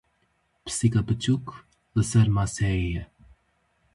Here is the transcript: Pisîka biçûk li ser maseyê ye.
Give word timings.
Pisîka 0.63 1.01
biçûk 1.07 1.45
li 1.95 2.03
ser 2.09 2.27
maseyê 2.35 2.75
ye. 2.95 3.03